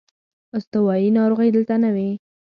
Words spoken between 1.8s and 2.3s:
نه وې.